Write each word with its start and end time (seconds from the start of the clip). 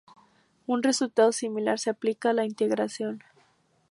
Un 0.65 0.81
resultado 0.81 1.31
similar 1.31 1.77
se 1.77 1.91
aplica 1.91 2.31
a 2.31 2.33
la 2.33 2.43
integración. 2.45 3.23